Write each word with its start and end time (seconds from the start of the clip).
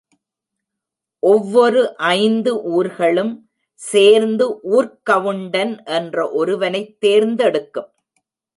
ஒவ்வொரு 1.23 1.95
ஐந்து 2.13 2.51
ஊர்களும் 2.71 3.33
சேர்ந்து 3.73 4.59
ஊர்க் 4.61 4.99
கவுண்டன் 5.03 5.83
என்ற 5.83 6.31
ஒருவனைத் 6.31 6.99
தேர்ந்தெடுக்கும். 6.99 7.89